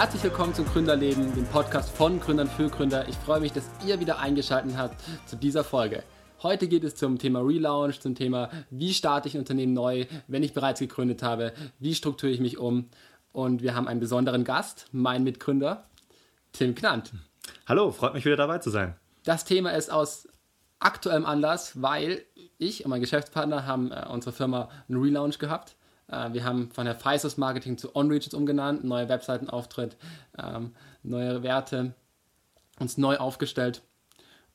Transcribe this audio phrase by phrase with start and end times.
[0.00, 3.06] Herzlich willkommen zum Gründerleben, dem Podcast von Gründern für Gründer.
[3.06, 6.04] Ich freue mich, dass ihr wieder eingeschaltet habt zu dieser Folge.
[6.42, 10.42] Heute geht es zum Thema Relaunch, zum Thema, wie starte ich ein Unternehmen neu, wenn
[10.42, 12.88] ich bereits gegründet habe, wie strukturiere ich mich um.
[13.32, 15.84] Und wir haben einen besonderen Gast, mein Mitgründer,
[16.52, 17.12] Tim Knant.
[17.66, 18.96] Hallo, freut mich wieder dabei zu sein.
[19.24, 20.28] Das Thema ist aus
[20.78, 22.24] aktuellem Anlass, weil
[22.56, 25.76] ich und mein Geschäftspartner haben äh, unsere Firma einen Relaunch gehabt.
[26.10, 29.96] Äh, wir haben von der Pfizer's Marketing zu OnReach umgenannt, neue Webseitenauftritt,
[30.38, 31.94] ähm, neue Werte,
[32.78, 33.82] uns neu aufgestellt.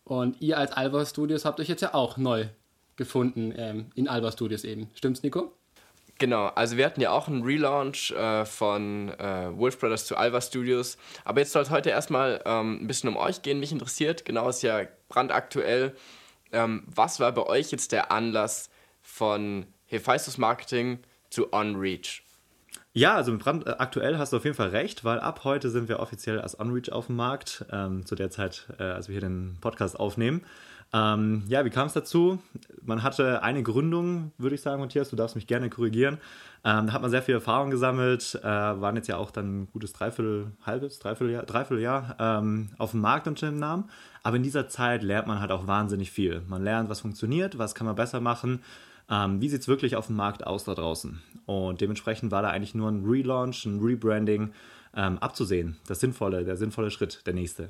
[0.03, 2.45] Und ihr als Alva Studios habt euch jetzt ja auch neu
[2.95, 4.89] gefunden ähm, in Alva Studios eben.
[4.93, 5.51] Stimmt's, Nico?
[6.17, 10.39] Genau, also wir hatten ja auch einen Relaunch äh, von äh, Wolf Brothers zu Alva
[10.39, 10.97] Studios.
[11.25, 13.59] Aber jetzt soll es heute erstmal ähm, ein bisschen um euch gehen.
[13.59, 15.93] Mich interessiert, genau ist ja brandaktuell.
[16.53, 18.69] Ähm, was war bei euch jetzt der Anlass
[19.01, 20.99] von Hephaistos Marketing
[21.35, 22.23] zu OnReach?
[22.93, 25.89] Ja, also Brand, äh, aktuell hast du auf jeden Fall recht, weil ab heute sind
[25.89, 29.21] wir offiziell als OnReach auf dem Markt, ähm, zu der Zeit, äh, als wir hier
[29.21, 30.43] den Podcast aufnehmen.
[30.93, 32.39] Ähm, ja, wie kam es dazu?
[32.81, 36.19] Man hatte eine Gründung, würde ich sagen, Matthias, du darfst mich gerne korrigieren.
[36.63, 39.67] Ähm, da hat man sehr viel Erfahrung gesammelt, äh, waren jetzt ja auch dann ein
[39.73, 43.89] gutes Dreiviertel, halbes, Dreivierteljahr, Dreivierteljahr ähm, auf dem Markt unter dem Namen.
[44.23, 46.41] Aber in dieser Zeit lernt man halt auch wahnsinnig viel.
[46.47, 48.61] Man lernt, was funktioniert, was kann man besser machen,
[49.09, 51.21] ähm, wie sieht es wirklich auf dem Markt aus da draußen.
[51.45, 54.53] Und dementsprechend war da eigentlich nur ein Relaunch, ein Rebranding
[54.95, 55.77] ähm, abzusehen.
[55.87, 57.70] Das sinnvolle, der sinnvolle Schritt, der nächste.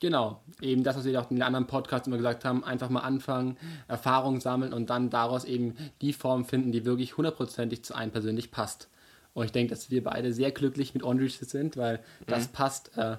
[0.00, 3.00] Genau, eben das, was wir auch in den anderen Podcasts immer gesagt haben, einfach mal
[3.00, 3.56] anfangen,
[3.88, 8.50] Erfahrungen sammeln und dann daraus eben die Form finden, die wirklich hundertprozentig zu einem persönlich
[8.50, 8.88] passt.
[9.32, 12.24] Und ich denke, dass wir beide sehr glücklich mit OnReach sind, weil mhm.
[12.26, 13.16] das passt äh,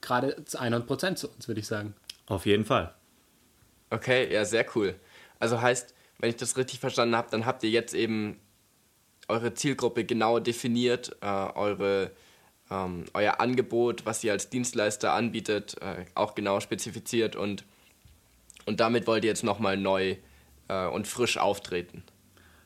[0.00, 1.94] gerade zu 100% zu uns, würde ich sagen.
[2.26, 2.94] Auf jeden Fall.
[3.90, 4.94] Okay, ja, sehr cool.
[5.38, 8.38] Also heißt, wenn ich das richtig verstanden habe, dann habt ihr jetzt eben
[9.28, 12.12] eure Zielgruppe genau definiert, äh, eure
[12.70, 17.64] ähm, euer Angebot, was ihr als Dienstleister anbietet, äh, auch genau spezifiziert und,
[18.64, 20.16] und damit wollt ihr jetzt nochmal neu
[20.68, 22.02] äh, und frisch auftreten.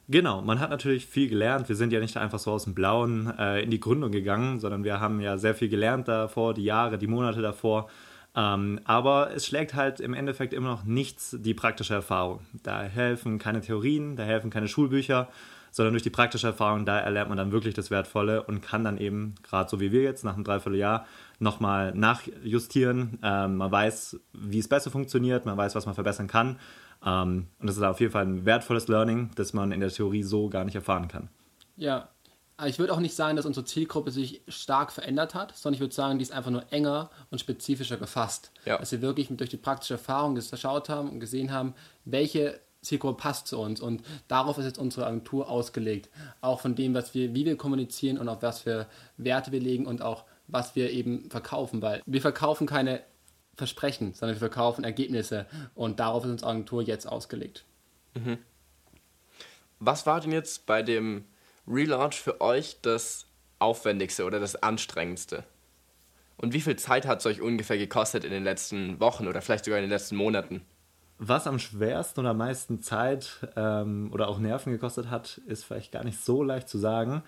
[0.09, 1.69] Genau, man hat natürlich viel gelernt.
[1.69, 4.83] Wir sind ja nicht einfach so aus dem Blauen äh, in die Gründung gegangen, sondern
[4.83, 7.89] wir haben ja sehr viel gelernt davor, die Jahre, die Monate davor.
[8.37, 12.41] Ähm, aber es schlägt halt im Endeffekt immer noch nichts die praktische Erfahrung.
[12.63, 15.29] Da helfen keine Theorien, da helfen keine Schulbücher
[15.71, 18.99] sondern durch die praktische Erfahrung, da erlernt man dann wirklich das Wertvolle und kann dann
[18.99, 21.07] eben, gerade so wie wir jetzt nach einem Dreivierteljahr,
[21.39, 23.19] nochmal nachjustieren.
[23.23, 26.59] Ähm, man weiß, wie es besser funktioniert, man weiß, was man verbessern kann.
[27.05, 30.23] Ähm, und das ist auf jeden Fall ein wertvolles Learning, das man in der Theorie
[30.23, 31.29] so gar nicht erfahren kann.
[31.77, 32.09] Ja,
[32.67, 35.95] ich würde auch nicht sagen, dass unsere Zielgruppe sich stark verändert hat, sondern ich würde
[35.95, 38.51] sagen, die ist einfach nur enger und spezifischer gefasst.
[38.65, 38.79] Ja.
[38.79, 43.47] Dass wir wirklich durch die praktische Erfahrung geschaut haben und gesehen haben, welche Zielgruppe passt
[43.47, 46.09] zu uns und darauf ist jetzt unsere Agentur ausgelegt.
[46.41, 49.87] Auch von dem, was wir, wie wir kommunizieren und auf was für Werte wir legen
[49.87, 53.03] und auch was wir eben verkaufen, weil wir verkaufen keine
[53.55, 57.65] Versprechen, sondern wir verkaufen Ergebnisse und darauf ist unsere Agentur jetzt ausgelegt.
[58.15, 58.39] Mhm.
[59.79, 61.25] Was war denn jetzt bei dem
[61.71, 63.27] Relaunch für euch das
[63.59, 65.45] aufwendigste oder das anstrengendste?
[66.37, 69.67] Und wie viel Zeit hat es euch ungefähr gekostet in den letzten Wochen oder vielleicht
[69.67, 70.63] sogar in den letzten Monaten?
[71.19, 75.93] Was am schwersten oder am meisten Zeit ähm, oder auch Nerven gekostet hat, ist vielleicht
[75.93, 77.23] gar nicht so leicht zu sagen.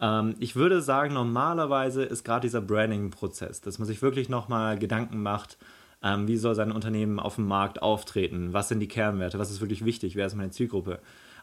[0.00, 5.22] Ähm, ich würde sagen, normalerweise ist gerade dieser Branding-Prozess, dass man sich wirklich nochmal Gedanken
[5.22, 5.56] macht,
[6.02, 9.62] ähm, wie soll sein Unternehmen auf dem Markt auftreten, was sind die Kernwerte, was ist
[9.62, 11.00] wirklich wichtig, wer ist meine Zielgruppe.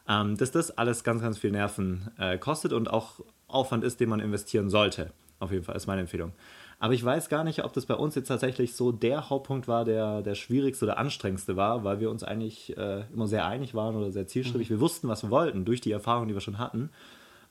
[0.07, 4.09] Ähm, dass das alles ganz, ganz viel Nerven äh, kostet und auch Aufwand ist, den
[4.09, 5.11] man investieren sollte.
[5.39, 6.33] Auf jeden Fall ist meine Empfehlung.
[6.79, 9.85] Aber ich weiß gar nicht, ob das bei uns jetzt tatsächlich so der Hauptpunkt war,
[9.85, 13.95] der der schwierigste oder anstrengendste war, weil wir uns eigentlich äh, immer sehr einig waren
[13.95, 14.69] oder sehr zielstrebig.
[14.69, 14.75] Mhm.
[14.75, 16.89] Wir wussten, was wir wollten durch die Erfahrung, die wir schon hatten.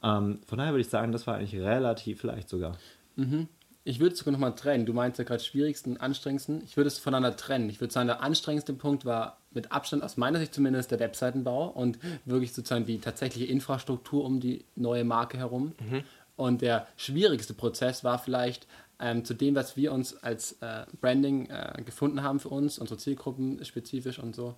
[0.03, 2.77] Ähm, von daher würde ich sagen, das war eigentlich relativ leicht sogar.
[3.17, 3.49] Mhm.
[3.83, 4.87] Ich würde es sogar nochmal trennen.
[4.87, 6.63] Du meinst ja gerade schwierigsten, anstrengendsten.
[6.65, 7.69] Ich würde es voneinander trennen.
[7.69, 11.69] Ich würde sagen, der anstrengendste Punkt war mit Abstand aus meiner Sicht zumindest der Webseitenbau
[11.69, 15.73] und wirklich sozusagen die tatsächliche Infrastruktur um die neue Marke herum.
[15.81, 16.05] Mhm.
[16.37, 18.67] Und der schwierigste Prozess war vielleicht
[18.99, 22.99] ähm, zu dem, was wir uns als äh, Branding äh, gefunden haben für uns, unsere
[22.99, 24.57] Zielgruppen spezifisch und so,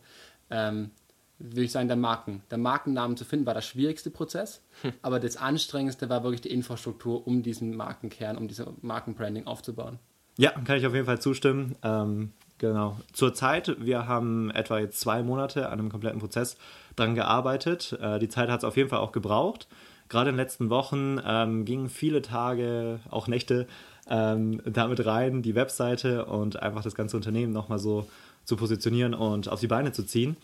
[0.51, 0.91] ähm,
[1.39, 2.43] würde ich sagen, der Marken.
[2.51, 4.93] Der Markennamen zu finden war der schwierigste Prozess, hm.
[5.03, 9.99] aber das anstrengendste war wirklich die Infrastruktur, um diesen Markenkern, um diese Markenbranding aufzubauen.
[10.39, 11.77] Ja, kann ich auf jeden Fall zustimmen.
[11.83, 12.99] Ähm, genau.
[13.13, 16.57] Zurzeit, wir haben etwa jetzt zwei Monate an einem kompletten Prozess
[16.97, 17.97] dran gearbeitet.
[18.01, 19.69] Äh, die Zeit hat es auf jeden Fall auch gebraucht.
[20.09, 23.67] Gerade in den letzten Wochen ähm, gingen viele Tage, auch Nächte,
[24.09, 28.07] ähm, damit rein, die Webseite und einfach das ganze Unternehmen nochmal so
[28.45, 30.37] zu positionieren und auf die Beine zu ziehen.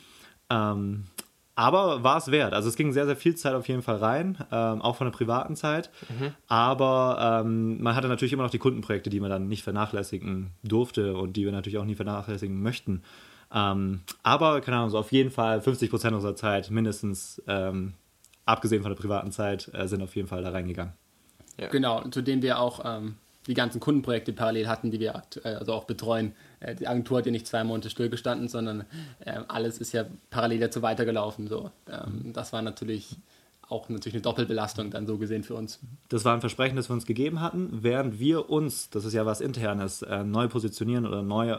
[0.50, 1.04] Ähm,
[1.54, 2.54] aber war es wert.
[2.54, 5.12] Also es ging sehr, sehr viel Zeit auf jeden Fall rein, ähm, auch von der
[5.12, 5.90] privaten Zeit.
[6.08, 6.32] Mhm.
[6.49, 11.14] Aber ähm, man hatte natürlich immer noch die Kundenprojekte, die man dann nicht vernachlässigen durfte
[11.14, 13.02] und die wir natürlich auch nie vernachlässigen möchten.
[13.54, 17.94] Ähm, aber, keine Ahnung, so auf jeden Fall 50 Prozent unserer Zeit mindestens, ähm,
[18.46, 20.94] abgesehen von der privaten Zeit, äh, sind auf jeden Fall da reingegangen.
[21.58, 21.69] Ja.
[21.69, 23.16] Genau, zu denen wir auch ähm,
[23.46, 26.34] die ganzen Kundenprojekte parallel hatten, die wir aktuell also auch betreuen.
[26.62, 28.84] Äh, die Agentur hat ja nicht zwei Monate stillgestanden, sondern
[29.20, 31.48] äh, alles ist ja parallel dazu weitergelaufen.
[31.48, 31.70] So.
[31.88, 33.16] Ähm, das war natürlich
[33.68, 35.80] auch natürlich eine Doppelbelastung dann so gesehen für uns.
[36.08, 39.24] Das war ein Versprechen, das wir uns gegeben hatten, während wir uns, das ist ja
[39.24, 41.56] was Internes, äh, neu positionieren oder neu,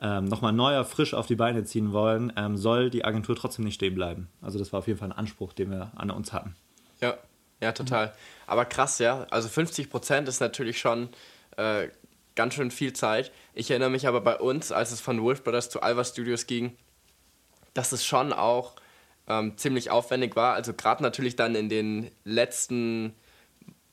[0.00, 3.74] ähm, nochmal neuer, frisch auf die Beine ziehen wollen, ähm, soll die Agentur trotzdem nicht
[3.74, 4.28] stehen bleiben.
[4.40, 6.56] Also das war auf jeden Fall ein Anspruch, den wir an uns hatten.
[7.02, 7.18] Ja,
[7.60, 8.06] ja, total.
[8.06, 8.10] Mhm.
[8.46, 9.26] Aber krass, ja.
[9.30, 11.10] Also 50 Prozent ist natürlich schon
[11.58, 11.88] äh,
[12.40, 13.32] ganz schön viel Zeit.
[13.52, 16.74] Ich erinnere mich aber bei uns, als es von Wolf Brothers zu Alva Studios ging,
[17.74, 18.76] dass es schon auch
[19.28, 20.54] ähm, ziemlich aufwendig war.
[20.54, 23.14] Also gerade natürlich dann in den letzten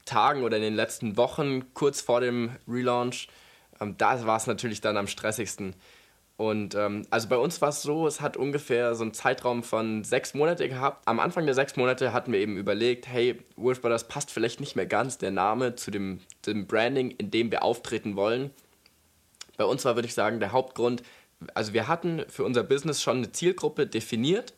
[0.06, 3.28] Tagen oder in den letzten Wochen, kurz vor dem Relaunch,
[3.82, 5.76] ähm, da war es natürlich dann am stressigsten.
[6.38, 10.04] Und ähm, also bei uns war es so, es hat ungefähr so einen Zeitraum von
[10.04, 11.01] sechs Monate gehabt.
[11.07, 14.75] Am Anfang der sechs Monate hatten wir eben überlegt, hey, Wolf Brothers passt vielleicht nicht
[14.75, 18.51] mehr ganz der Name zu dem, dem Branding, in dem wir auftreten wollen.
[19.57, 21.01] Bei uns war, würde ich sagen, der Hauptgrund,
[21.56, 24.54] also wir hatten für unser Business schon eine Zielgruppe definiert,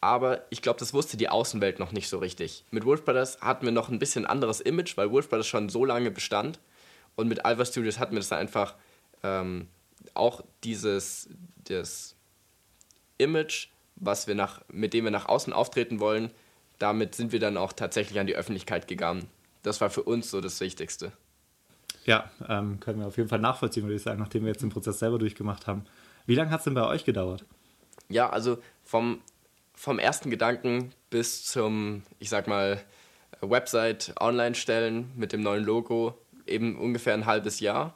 [0.00, 2.64] aber ich glaube, das wusste die Außenwelt noch nicht so richtig.
[2.70, 5.84] Mit Wolf Brothers hatten wir noch ein bisschen anderes Image, weil Wolf Brothers schon so
[5.84, 6.60] lange bestand.
[7.16, 8.74] Und mit Alva Studios hatten wir das einfach...
[9.24, 9.66] Ähm,
[10.14, 11.28] auch dieses
[11.64, 12.14] das
[13.18, 16.30] Image, was wir nach, mit dem wir nach außen auftreten wollen,
[16.78, 19.28] damit sind wir dann auch tatsächlich an die Öffentlichkeit gegangen.
[19.62, 21.12] Das war für uns so das Wichtigste.
[22.04, 24.70] Ja, ähm, können wir auf jeden Fall nachvollziehen, würde ich sagen, nachdem wir jetzt den
[24.70, 25.84] Prozess selber durchgemacht haben.
[26.26, 27.44] Wie lange hat es denn bei euch gedauert?
[28.08, 29.20] Ja, also vom,
[29.74, 32.80] vom ersten Gedanken bis zum, ich sag mal,
[33.40, 36.16] Website online stellen mit dem neuen Logo
[36.46, 37.94] eben ungefähr ein halbes Jahr.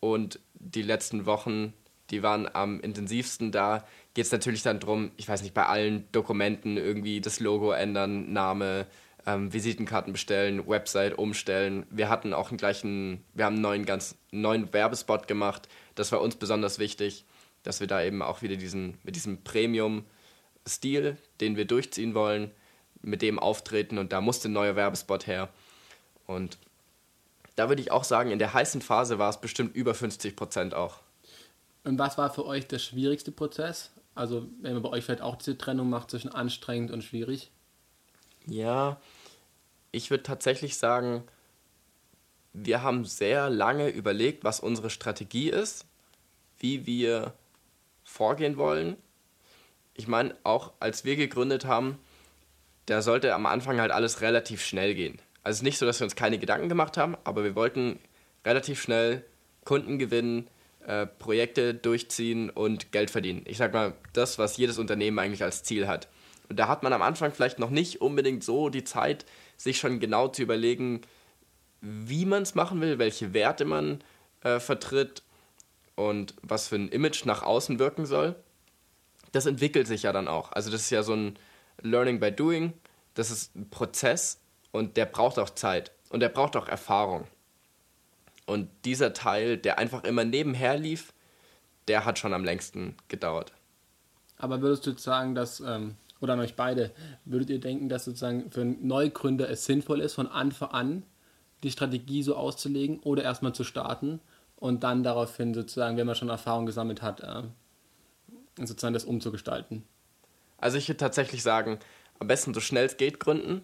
[0.00, 1.72] Und die letzten Wochen,
[2.10, 3.50] die waren am intensivsten.
[3.50, 3.84] Da
[4.14, 8.32] geht es natürlich dann darum, ich weiß nicht, bei allen Dokumenten irgendwie das Logo ändern,
[8.32, 8.86] Name,
[9.26, 11.86] ähm, Visitenkarten bestellen, Website umstellen.
[11.90, 15.68] Wir hatten auch einen gleichen, wir haben einen neuen, ganz neuen Werbespot gemacht.
[15.94, 17.24] Das war uns besonders wichtig,
[17.62, 22.50] dass wir da eben auch wieder diesen, mit diesem Premium-Stil, den wir durchziehen wollen,
[23.02, 25.48] mit dem auftreten und da musste ein neuer Werbespot her.
[26.26, 26.58] Und
[27.60, 30.72] da würde ich auch sagen, in der heißen Phase war es bestimmt über 50 Prozent
[30.72, 31.00] auch.
[31.84, 33.90] Und was war für euch der schwierigste Prozess?
[34.14, 37.50] Also, wenn man bei euch vielleicht auch diese Trennung macht zwischen anstrengend und schwierig?
[38.46, 38.98] Ja,
[39.92, 41.24] ich würde tatsächlich sagen,
[42.54, 45.84] wir haben sehr lange überlegt, was unsere Strategie ist,
[46.60, 47.34] wie wir
[48.04, 48.96] vorgehen wollen.
[49.92, 51.98] Ich meine, auch als wir gegründet haben,
[52.86, 55.20] da sollte am Anfang halt alles relativ schnell gehen.
[55.42, 57.98] Also es ist nicht so, dass wir uns keine Gedanken gemacht haben, aber wir wollten
[58.44, 59.24] relativ schnell
[59.64, 60.48] Kunden gewinnen,
[60.86, 63.42] äh, Projekte durchziehen und Geld verdienen.
[63.46, 66.08] Ich sag mal, das, was jedes Unternehmen eigentlich als Ziel hat.
[66.48, 69.24] Und da hat man am Anfang vielleicht noch nicht unbedingt so die Zeit,
[69.56, 71.02] sich schon genau zu überlegen,
[71.80, 74.02] wie man es machen will, welche Werte man
[74.42, 75.22] äh, vertritt
[75.94, 78.34] und was für ein Image nach außen wirken soll.
[79.32, 80.52] Das entwickelt sich ja dann auch.
[80.52, 81.38] Also das ist ja so ein
[81.82, 82.72] Learning by Doing.
[83.14, 84.40] Das ist ein Prozess
[84.72, 87.26] und der braucht auch Zeit und der braucht auch Erfahrung.
[88.46, 91.12] Und dieser Teil, der einfach immer nebenher lief,
[91.88, 93.52] der hat schon am längsten gedauert.
[94.38, 96.90] Aber würdest du sagen, dass, ähm, oder an euch beide,
[97.24, 101.02] würdet ihr denken, dass sozusagen für einen Neugründer es sinnvoll ist, von Anfang an
[101.62, 104.20] die Strategie so auszulegen oder erstmal zu starten
[104.56, 107.42] und dann daraufhin sozusagen, wenn man schon Erfahrung gesammelt hat, äh,
[108.56, 109.84] sozusagen das umzugestalten?
[110.58, 111.78] Also ich würde tatsächlich sagen,
[112.18, 113.62] am besten so schnell es geht gründen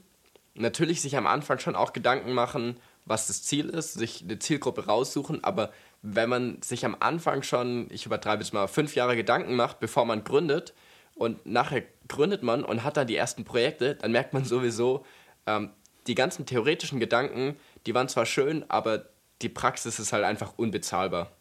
[0.59, 4.87] natürlich sich am Anfang schon auch Gedanken machen, was das Ziel ist, sich eine Zielgruppe
[4.87, 5.73] raussuchen, aber
[6.03, 10.05] wenn man sich am Anfang schon, ich übertreibe jetzt mal, fünf Jahre Gedanken macht, bevor
[10.05, 10.75] man gründet
[11.15, 15.05] und nachher gründet man und hat dann die ersten Projekte, dann merkt man sowieso,
[15.47, 15.71] ähm,
[16.07, 19.07] die ganzen theoretischen Gedanken, die waren zwar schön, aber
[19.43, 21.33] die Praxis ist halt einfach unbezahlbar.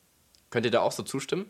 [0.50, 1.50] Könnt ihr da auch so zustimmen?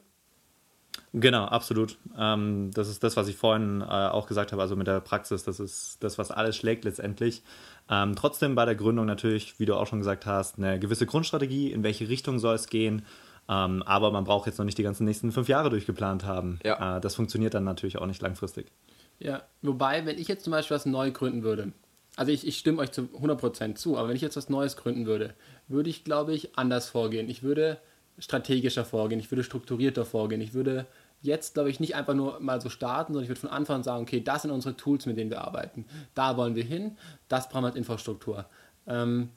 [1.18, 1.98] Genau, absolut.
[2.20, 5.46] Ähm, das ist das, was ich vorhin äh, auch gesagt habe, also mit der Praxis,
[5.46, 7.42] das ist das, was alles schlägt letztendlich.
[7.90, 11.72] Ähm, trotzdem bei der Gründung natürlich, wie du auch schon gesagt hast, eine gewisse Grundstrategie,
[11.72, 13.06] in welche Richtung soll es gehen.
[13.48, 16.60] Ähm, aber man braucht jetzt noch nicht die ganzen nächsten fünf Jahre durchgeplant haben.
[16.66, 16.98] Ja.
[16.98, 18.68] Äh, das funktioniert dann natürlich auch nicht langfristig.
[19.20, 21.72] Ja, wobei, wenn ich jetzt zum Beispiel was neu gründen würde,
[22.18, 25.06] also ich, ich stimme euch zu 100% zu, aber wenn ich jetzt was Neues gründen
[25.06, 25.34] würde,
[25.70, 27.30] würde ich, glaube ich, anders vorgehen.
[27.30, 27.78] Ich würde
[28.18, 30.86] strategischer vorgehen, ich würde strukturierter vorgehen, ich würde
[31.26, 33.84] jetzt, glaube ich, nicht einfach nur mal so starten, sondern ich würde von Anfang an
[33.84, 35.86] sagen, okay, das sind unsere Tools, mit denen wir arbeiten.
[36.14, 38.46] Da wollen wir hin, das brauchen wir als Infrastruktur.
[38.88, 39.30] Ähm,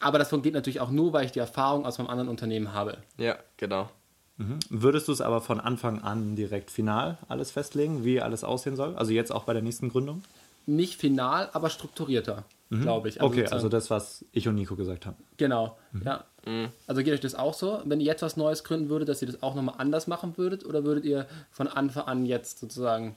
[0.00, 2.98] aber das geht natürlich auch nur, weil ich die Erfahrung aus meinem anderen Unternehmen habe.
[3.18, 3.88] Ja, genau.
[4.36, 4.58] Mhm.
[4.70, 8.96] Würdest du es aber von Anfang an direkt final alles festlegen, wie alles aussehen soll?
[8.96, 10.22] Also jetzt auch bei der nächsten Gründung?
[10.66, 12.44] Nicht final, aber strukturierter,
[12.78, 12.82] mhm.
[12.82, 13.20] glaube ich.
[13.20, 15.16] Also okay, also das, was ich und Nico gesagt haben.
[15.36, 16.02] Genau, mhm.
[16.04, 16.24] ja.
[16.46, 16.68] Mhm.
[16.86, 19.26] Also geht euch das auch so, wenn ihr jetzt was Neues gründen würdet, dass ihr
[19.26, 20.64] das auch nochmal anders machen würdet?
[20.64, 23.14] Oder würdet ihr von Anfang an jetzt sozusagen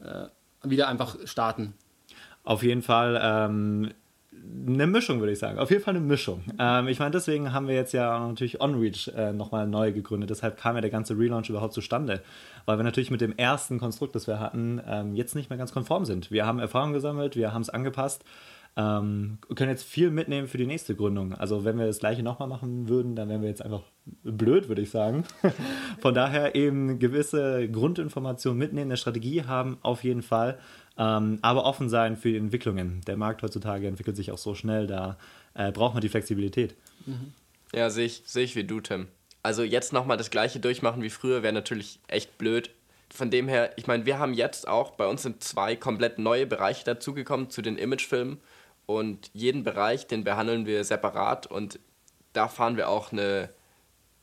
[0.00, 0.26] äh,
[0.62, 1.74] wieder einfach starten?
[2.44, 3.90] Auf jeden Fall ähm,
[4.66, 5.58] eine Mischung, würde ich sagen.
[5.58, 6.42] Auf jeden Fall eine Mischung.
[6.58, 10.30] Ähm, ich meine, deswegen haben wir jetzt ja natürlich OnReach äh, nochmal neu gegründet.
[10.30, 12.22] Deshalb kam ja der ganze Relaunch überhaupt zustande.
[12.66, 15.72] Weil wir natürlich mit dem ersten Konstrukt, das wir hatten, ähm, jetzt nicht mehr ganz
[15.72, 16.30] konform sind.
[16.30, 18.24] Wir haben Erfahrung gesammelt, wir haben es angepasst.
[18.76, 21.34] Ähm, können jetzt viel mitnehmen für die nächste Gründung.
[21.34, 23.82] Also wenn wir das gleiche nochmal machen würden, dann wären wir jetzt einfach
[24.22, 25.24] blöd, würde ich sagen.
[26.00, 30.58] Von daher eben gewisse Grundinformationen mitnehmen, eine Strategie haben, auf jeden Fall.
[30.96, 33.00] Ähm, aber offen sein für die Entwicklungen.
[33.06, 35.18] Der Markt heutzutage entwickelt sich auch so schnell, da
[35.54, 36.74] äh, braucht man die Flexibilität.
[37.06, 37.32] Mhm.
[37.74, 39.08] Ja, sehe ich, seh ich wie du, Tim.
[39.42, 42.70] Also jetzt nochmal das gleiche durchmachen wie früher wäre natürlich echt blöd.
[43.12, 46.46] Von dem her, ich meine, wir haben jetzt auch, bei uns sind zwei komplett neue
[46.46, 48.38] Bereiche dazugekommen zu den Imagefilmen
[48.98, 51.78] und jeden Bereich, den behandeln wir separat und
[52.32, 53.50] da fahren wir auch eine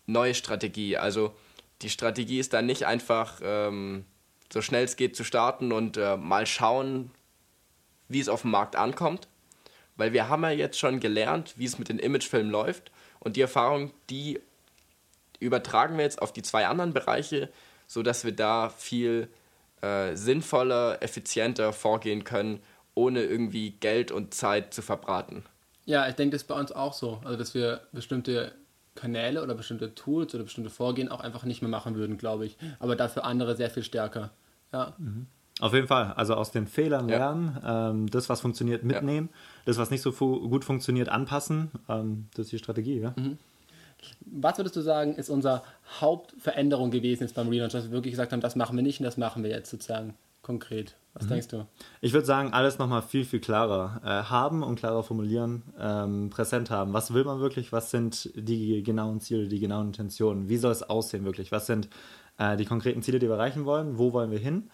[0.05, 0.97] neue Strategie.
[0.97, 1.33] Also
[1.81, 4.05] die Strategie ist dann nicht einfach ähm,
[4.51, 7.11] so schnell es geht zu starten und äh, mal schauen,
[8.09, 9.27] wie es auf dem Markt ankommt.
[9.95, 13.41] Weil wir haben ja jetzt schon gelernt, wie es mit den Imagefilmen läuft und die
[13.41, 14.39] Erfahrung, die
[15.39, 17.49] übertragen wir jetzt auf die zwei anderen Bereiche,
[17.87, 19.29] sodass wir da viel
[19.81, 22.61] äh, sinnvoller, effizienter vorgehen können,
[22.97, 25.43] ohne irgendwie Geld und Zeit zu verbraten.
[25.85, 27.21] Ja, ich denke, das ist bei uns auch so.
[27.23, 28.51] Also, dass wir bestimmte
[28.95, 32.57] Kanäle oder bestimmte Tools oder bestimmte Vorgehen auch einfach nicht mehr machen würden, glaube ich.
[32.79, 34.31] Aber dafür andere sehr viel stärker.
[34.73, 34.95] Ja.
[34.97, 35.27] Mhm.
[35.59, 36.13] Auf jeden Fall.
[36.15, 37.17] Also aus den Fehlern ja.
[37.17, 39.37] lernen, ähm, das, was funktioniert, mitnehmen, ja.
[39.65, 41.71] das, was nicht so fu gut funktioniert, anpassen.
[41.87, 42.99] Ähm, das ist die Strategie.
[42.99, 43.13] Ja?
[43.15, 43.37] Mhm.
[44.25, 45.63] Was würdest du sagen, ist unsere
[45.99, 49.05] Hauptveränderung gewesen jetzt beim Relaunch, dass wir wirklich gesagt haben, das machen wir nicht und
[49.05, 50.13] das machen wir jetzt sozusagen
[50.47, 50.95] konkret?
[51.13, 51.29] Was mhm.
[51.29, 51.67] denkst du?
[52.01, 56.69] Ich würde sagen, alles nochmal viel, viel klarer äh, haben und klarer formulieren, ähm, präsent
[56.71, 56.93] haben.
[56.93, 57.71] Was will man wirklich?
[57.71, 60.47] Was sind die genauen Ziele, die genauen Intentionen?
[60.47, 61.51] Wie soll es aussehen wirklich?
[61.51, 61.89] Was sind
[62.37, 63.97] äh, die konkreten Ziele, die wir erreichen wollen?
[63.97, 64.69] Wo wollen wir hin?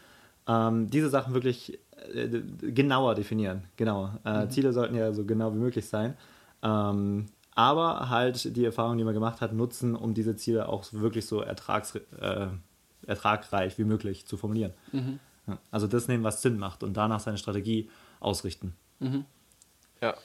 [0.47, 1.79] Ähm, diese Sachen wirklich
[2.13, 2.27] äh,
[2.61, 3.63] genauer definieren.
[3.75, 4.11] Genau.
[4.23, 4.49] Äh, mhm.
[4.51, 6.15] Ziele sollten ja so genau wie möglich sein.
[6.61, 11.25] Ähm, aber halt die Erfahrung, die man gemacht hat, nutzen, um diese Ziele auch wirklich
[11.25, 12.47] so ertrags, äh,
[13.07, 14.73] ertragreich wie möglich zu formulieren.
[14.91, 15.19] Mhm.
[15.71, 18.75] Also das nehmen, was Sinn macht und danach seine Strategie ausrichten.
[18.99, 19.25] Mhm.
[20.01, 20.15] Ja.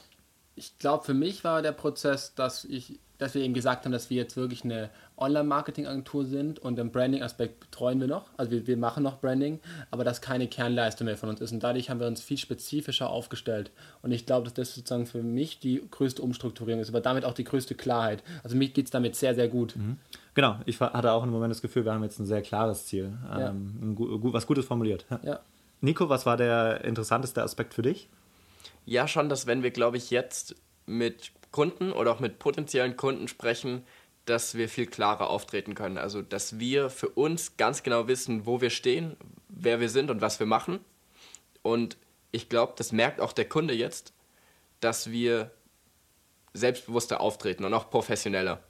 [0.55, 4.11] Ich glaube, für mich war der Prozess, dass ich, dass wir eben gesagt haben, dass
[4.11, 8.31] wir jetzt wirklich eine Online-Marketing-Agentur sind und den Branding-Aspekt betreuen wir noch.
[8.37, 9.61] Also wir, wir machen noch Branding,
[9.93, 11.53] aber das keine Kernleistung mehr von uns ist.
[11.53, 13.71] Und dadurch haben wir uns viel spezifischer aufgestellt.
[14.03, 17.35] Und ich glaube, dass das sozusagen für mich die größte Umstrukturierung ist, aber damit auch
[17.35, 18.25] die größte Klarheit.
[18.43, 19.77] Also mir geht es damit sehr, sehr gut.
[19.77, 19.99] Mhm.
[20.39, 23.19] Genau, ich hatte auch im Moment das Gefühl, wir haben jetzt ein sehr klares Ziel,
[23.29, 23.49] ja.
[23.49, 25.05] ähm, was Gutes formuliert.
[25.25, 25.41] Ja.
[25.81, 28.09] Nico, was war der interessanteste Aspekt für dich?
[28.87, 30.55] Ja, schon, dass wenn wir, glaube ich, jetzt
[30.87, 33.83] mit Kunden oder auch mit potenziellen Kunden sprechen,
[34.27, 35.99] dass wir viel klarer auftreten können.
[35.99, 39.17] Also, dass wir für uns ganz genau wissen, wo wir stehen,
[39.49, 40.79] wer wir sind und was wir machen.
[41.63, 41.97] Und
[42.31, 44.13] ich glaube, das merkt auch der Kunde jetzt,
[44.79, 45.51] dass wir
[46.53, 48.61] selbstbewusster auftreten und auch professioneller.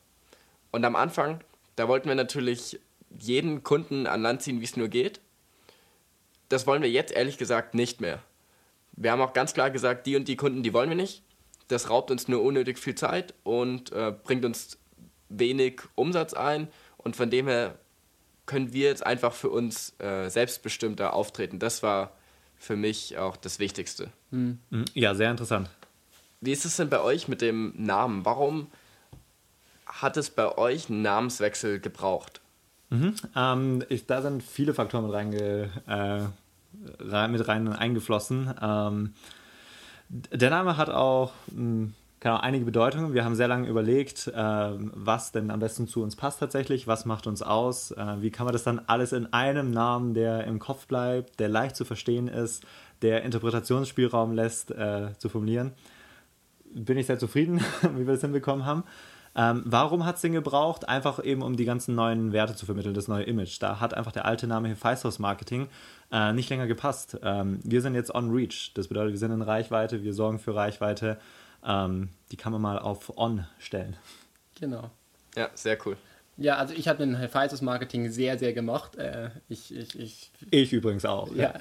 [0.71, 1.43] Und am Anfang
[1.79, 2.81] da wollten wir natürlich
[3.17, 5.21] jeden Kunden an Land ziehen, wie es nur geht.
[6.49, 8.23] Das wollen wir jetzt ehrlich gesagt nicht mehr.
[8.93, 11.23] Wir haben auch ganz klar gesagt, die und die Kunden, die wollen wir nicht.
[11.69, 14.79] Das raubt uns nur unnötig viel Zeit und äh, bringt uns
[15.29, 16.69] wenig Umsatz ein.
[16.97, 17.79] Und von dem her
[18.47, 21.59] können wir jetzt einfach für uns äh, selbstbestimmter auftreten.
[21.61, 22.13] Das war
[22.57, 24.09] für mich auch das Wichtigste.
[24.31, 24.59] Hm.
[24.95, 25.71] Ja, sehr interessant.
[26.41, 28.25] Wie ist es denn bei euch mit dem Namen?
[28.25, 28.69] Warum
[29.89, 32.41] hat es bei euch einen Namenswechsel gebraucht?
[32.91, 33.15] Mhm.
[33.37, 36.21] Ähm, ich, da sind viele Faktoren mit, reinge, äh,
[37.01, 38.55] rein, mit rein eingeflossen.
[38.61, 39.15] Ähm,
[40.09, 43.15] der Name hat auch mh, hm, einige Bedeutungen.
[43.15, 47.05] Wir haben sehr lange überlegt, äh, was denn am besten zu uns passt tatsächlich, was
[47.05, 50.59] macht uns aus, äh, wie kann man das dann alles in einem Namen, der im
[50.59, 52.65] Kopf bleibt, der leicht zu verstehen ist,
[53.03, 55.73] der Interpretationsspielraum lässt, äh, zu formulieren.
[56.75, 57.61] Bin ich sehr zufrieden,
[57.97, 58.85] wie wir das hinbekommen haben.
[59.39, 60.89] Ähm, warum hat es den gebraucht?
[60.89, 63.63] Einfach eben, um die ganzen neuen Werte zu vermitteln, das neue Image.
[63.63, 65.69] Da hat einfach der alte Name Hephaistos Marketing
[66.11, 67.17] äh, nicht länger gepasst.
[67.23, 68.73] Ähm, wir sind jetzt on Reach.
[68.75, 71.19] Das bedeutet, wir sind in Reichweite, wir sorgen für Reichweite.
[71.65, 73.97] Ähm, die kann man mal auf On stellen.
[74.59, 74.91] Genau.
[75.37, 75.97] Ja, sehr cool.
[76.37, 78.97] Ja, also ich habe den Hephaestus Marketing sehr, sehr gemocht.
[78.97, 81.33] Äh, ich, ich, ich, ich übrigens auch.
[81.33, 81.55] Ja.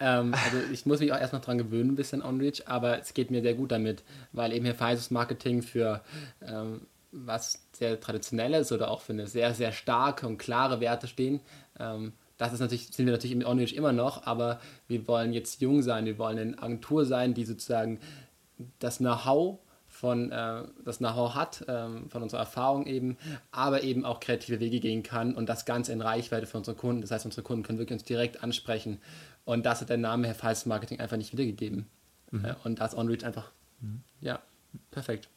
[0.00, 3.12] Ähm, also ich muss mich auch erst noch dran gewöhnen, ein bisschen OnReach, aber es
[3.12, 6.02] geht mir sehr gut damit, weil eben Hephaestus Marketing für
[6.42, 11.40] ähm, was sehr traditionelles oder auch für eine sehr, sehr starke und klare Werte stehen.
[11.78, 15.60] Ähm, das ist natürlich, sind wir natürlich im OnReach immer noch, aber wir wollen jetzt
[15.60, 17.98] jung sein, wir wollen eine Agentur sein, die sozusagen
[18.78, 23.16] das Know-how von äh, das Know-how hat, ähm, von unserer Erfahrung eben,
[23.50, 27.00] aber eben auch kreative Wege gehen kann und das Ganze in Reichweite für unsere Kunden.
[27.00, 29.00] Das heißt, unsere Kunden können wirklich uns direkt ansprechen.
[29.44, 31.86] Und das hat der Name Herr Falls Marketing einfach nicht wiedergegeben.
[32.30, 32.54] Mhm.
[32.62, 33.50] Und das OnReach einfach,
[33.80, 34.02] mhm.
[34.20, 34.40] ja,
[34.90, 35.28] perfekt.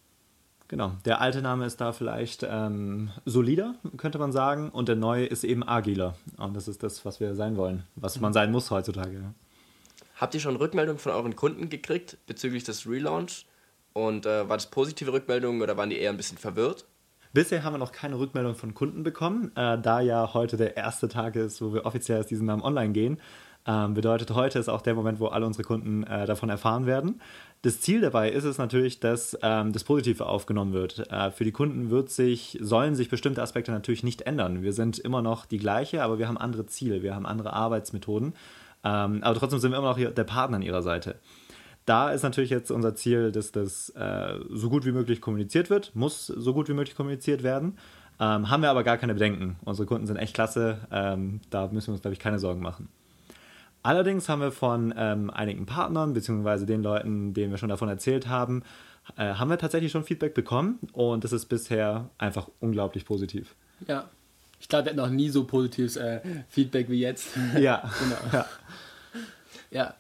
[0.72, 5.26] Genau, der alte Name ist da vielleicht ähm, solider, könnte man sagen, und der neue
[5.26, 6.16] ist eben agiler.
[6.38, 9.22] Und das ist das, was wir sein wollen, was man sein muss heutzutage.
[10.16, 13.46] Habt ihr schon Rückmeldungen von euren Kunden gekriegt bezüglich des Relaunch?
[13.92, 16.86] Und äh, war das positive Rückmeldungen oder waren die eher ein bisschen verwirrt?
[17.34, 21.10] Bisher haben wir noch keine Rückmeldung von Kunden bekommen, äh, da ja heute der erste
[21.10, 23.20] Tag ist, wo wir offiziell aus diesem Namen online gehen.
[23.68, 27.22] Ähm, bedeutet, heute ist auch der Moment, wo alle unsere Kunden äh, davon erfahren werden.
[27.62, 31.12] Das Ziel dabei ist es natürlich, dass ähm, das Positive aufgenommen wird.
[31.12, 34.64] Äh, für die Kunden wird sich, sollen sich bestimmte Aspekte natürlich nicht ändern.
[34.64, 38.34] Wir sind immer noch die gleiche, aber wir haben andere Ziele, wir haben andere Arbeitsmethoden.
[38.84, 41.20] Ähm, aber trotzdem sind wir immer noch der Partner an ihrer Seite.
[41.86, 45.96] Da ist natürlich jetzt unser Ziel, dass das äh, so gut wie möglich kommuniziert wird,
[45.96, 47.78] muss so gut wie möglich kommuniziert werden.
[48.20, 49.58] Ähm, haben wir aber gar keine Bedenken.
[49.66, 50.80] Unsere Kunden sind echt klasse.
[50.92, 52.90] Ähm, da müssen wir uns, glaube ich, keine Sorgen machen.
[53.84, 58.28] Allerdings haben wir von ähm, einigen Partnern, beziehungsweise den Leuten, denen wir schon davon erzählt
[58.28, 58.64] haben,
[59.18, 63.56] äh, haben wir tatsächlich schon Feedback bekommen und das ist bisher einfach unglaublich positiv.
[63.88, 64.10] Ja,
[64.60, 67.30] ich glaube, wir hatten noch nie so positives äh, Feedback wie jetzt.
[67.58, 68.18] Ja, genau.
[68.32, 68.46] Ja.
[69.72, 69.96] ja.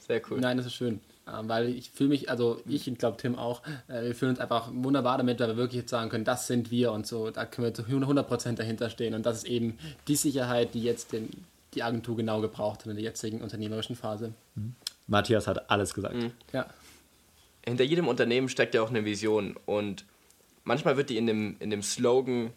[0.00, 0.40] Sehr cool.
[0.40, 1.00] Nein, das ist schön.
[1.26, 4.40] Ähm, weil ich fühle mich, also ich und glaube Tim auch, äh, wir fühlen uns
[4.40, 7.44] einfach wunderbar damit, weil wir wirklich jetzt sagen können, das sind wir und so, da
[7.44, 9.76] können wir zu 100% dahinter stehen und das ist eben
[10.06, 11.28] die Sicherheit, die jetzt den,
[11.76, 14.32] die Agentur genau gebraucht hat in der jetzigen unternehmerischen Phase.
[14.54, 14.74] Mhm.
[15.06, 16.16] Matthias hat alles gesagt.
[16.16, 16.32] Mhm.
[16.52, 16.66] Ja.
[17.64, 20.04] Hinter jedem Unternehmen steckt ja auch eine Vision und
[20.64, 22.50] manchmal wird die in dem, in dem Slogan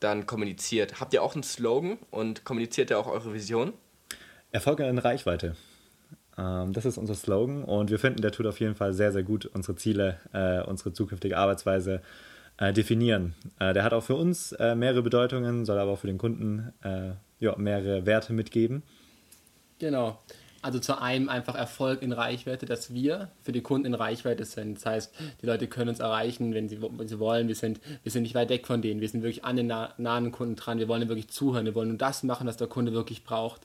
[0.00, 1.00] dann kommuniziert.
[1.00, 3.72] Habt ihr auch einen Slogan und kommuniziert ihr auch eure Vision?
[4.52, 5.56] Erfolg in Reichweite.
[6.36, 9.22] Ähm, das ist unser Slogan und wir finden, der tut auf jeden Fall sehr, sehr
[9.22, 12.02] gut unsere Ziele, äh, unsere zukünftige Arbeitsweise
[12.58, 13.34] äh, definieren.
[13.58, 16.72] Äh, der hat auch für uns mehrere Bedeutungen, soll aber auch für den Kunden
[17.44, 18.82] ja, mehrere Werte mitgeben.
[19.78, 20.18] Genau.
[20.62, 24.76] Also zu einem einfach Erfolg in Reichweite, dass wir für die Kunden in Reichweite sind.
[24.76, 27.48] Das heißt, die Leute können uns erreichen, wenn sie, wenn sie wollen.
[27.48, 29.02] Wir sind, wir sind nicht weit weg von denen.
[29.02, 30.78] Wir sind wirklich an den nahen Kunden dran.
[30.78, 31.66] Wir wollen wirklich zuhören.
[31.66, 33.60] Wir wollen nur das machen, was der Kunde wirklich braucht.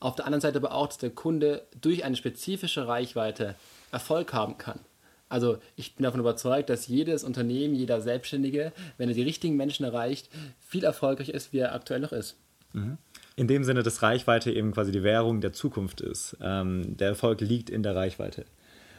[0.00, 3.54] Auf der anderen Seite aber auch, dass der Kunde durch eine spezifische Reichweite
[3.92, 4.80] Erfolg haben kann.
[5.28, 9.84] Also ich bin davon überzeugt, dass jedes Unternehmen, jeder Selbstständige, wenn er die richtigen Menschen
[9.84, 12.36] erreicht, viel erfolgreicher ist, wie er aktuell noch ist.
[12.72, 12.98] Mhm.
[13.36, 16.36] In dem Sinne, dass Reichweite eben quasi die Währung der Zukunft ist.
[16.40, 18.44] Ähm, der Erfolg liegt in der Reichweite.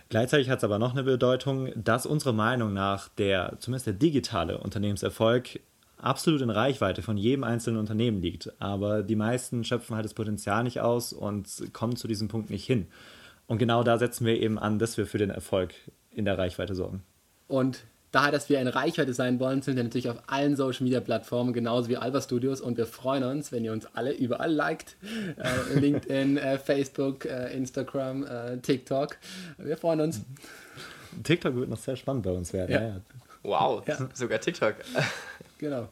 [0.09, 4.57] Gleichzeitig hat es aber noch eine Bedeutung, dass unserer Meinung nach der, zumindest der digitale
[4.57, 5.59] Unternehmenserfolg
[5.97, 8.51] absolut in Reichweite von jedem einzelnen Unternehmen liegt.
[8.59, 12.65] Aber die meisten schöpfen halt das Potenzial nicht aus und kommen zu diesem Punkt nicht
[12.65, 12.87] hin.
[13.45, 15.73] Und genau da setzen wir eben an, dass wir für den Erfolg
[16.11, 17.03] in der Reichweite sorgen.
[17.47, 20.99] Und daher, dass wir eine Reichweite sein wollen, sind wir natürlich auf allen Social Media
[20.99, 22.61] Plattformen, genauso wie Alba Studios.
[22.61, 24.95] Und wir freuen uns, wenn ihr uns alle überall liked.
[25.37, 29.17] Äh, LinkedIn, äh, Facebook, äh, Instagram, äh, TikTok.
[29.57, 30.21] Wir freuen uns.
[31.23, 32.71] TikTok wird noch sehr spannend bei uns werden.
[32.71, 32.81] Ja.
[32.81, 33.01] Ja.
[33.43, 33.97] Wow, ja.
[34.13, 34.75] sogar TikTok.
[35.57, 35.89] Genau.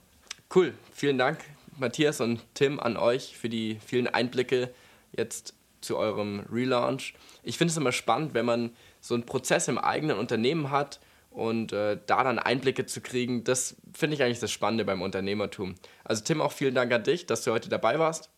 [0.53, 0.73] Cool.
[0.93, 1.39] Vielen Dank,
[1.77, 4.69] Matthias und Tim, an euch für die vielen Einblicke
[5.11, 7.13] jetzt zu eurem Relaunch.
[7.43, 10.99] Ich finde es immer spannend, wenn man so einen Prozess im eigenen Unternehmen hat
[11.37, 13.43] und äh, da dann Einblicke zu kriegen.
[13.43, 15.75] Das finde ich eigentlich das Spannende beim Unternehmertum.
[16.03, 18.31] Also Tim, auch vielen Dank an dich, dass du heute dabei warst.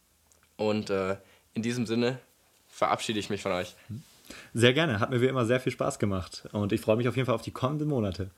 [0.58, 1.16] Und äh,
[1.54, 2.20] in diesem Sinne
[2.68, 3.78] verabschiede ich mich von euch.
[4.54, 7.16] Sehr gerne, hat mir wie immer sehr viel Spaß gemacht und ich freue mich auf
[7.16, 8.32] jeden Fall auf die kommenden Monate.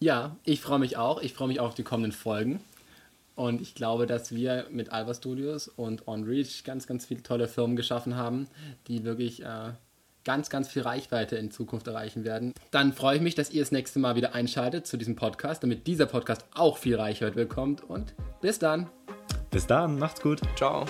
[0.00, 1.22] Ja, ich freue mich auch.
[1.22, 2.60] Ich freue mich auch auf die kommenden Folgen.
[3.36, 7.76] Und ich glaube, dass wir mit Alba Studios und OnReach ganz, ganz viele tolle Firmen
[7.76, 8.48] geschaffen haben,
[8.88, 9.70] die wirklich äh,
[10.24, 12.54] ganz, ganz viel Reichweite in Zukunft erreichen werden.
[12.70, 15.86] Dann freue ich mich, dass ihr das nächste Mal wieder einschaltet zu diesem Podcast, damit
[15.86, 17.82] dieser Podcast auch viel Reichweite bekommt.
[17.82, 18.88] Und bis dann.
[19.50, 20.40] Bis dann, macht's gut.
[20.56, 20.86] Ciao.